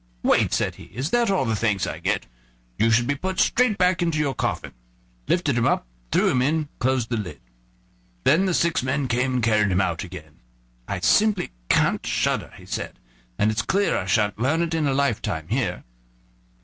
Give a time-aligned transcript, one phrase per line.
[0.23, 2.25] "What!" said he, "is that all the thanks I get?
[2.79, 4.71] You should be put straight back into your coffin,"
[5.27, 7.39] lifted him up, threw him in, and closed the lid.
[8.23, 10.39] Then the six men came and carried him out again.
[10.87, 12.97] "I simply can't shudder," he said,
[13.37, 15.83] "and it's clear I sha'n't learn it in a lifetime here."